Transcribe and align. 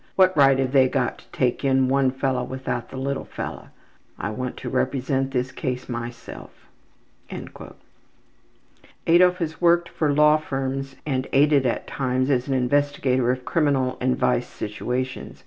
What 0.15 0.35
right 0.35 0.57
have 0.57 0.71
they 0.71 0.89
got 0.89 1.19
to 1.19 1.25
take 1.31 1.63
in 1.63 1.87
one 1.87 2.09
fellow 2.09 2.43
without 2.43 2.89
the 2.89 2.97
little 2.97 3.23
fellow?' 3.25 3.67
I 4.17 4.31
want 4.31 4.57
to 4.57 4.67
represent 4.67 5.29
this 5.29 5.51
case 5.51 5.87
myself.'' 5.87 6.65
Adolf 9.05 9.37
has 9.37 9.61
worked 9.61 9.89
for 9.89 10.11
law 10.11 10.37
firms 10.37 10.95
and 11.05 11.27
aided 11.31 11.67
at 11.67 11.85
times 11.85 12.31
as 12.31 12.47
an 12.47 12.55
investigator 12.55 13.29
of 13.31 13.45
criminal 13.45 13.99
and 14.01 14.17
vice 14.17 14.47
situations. 14.47 15.39